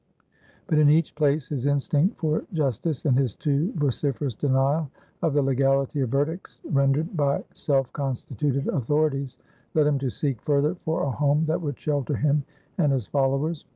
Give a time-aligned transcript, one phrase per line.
[0.65, 4.89] But in each place his instinct for justice and his too vociferous denial
[5.21, 9.37] of the legality of verdicts rendered by self constituted authorities
[9.75, 12.43] led him to seek further for a home that would shelter him
[12.79, 13.63] and his followers.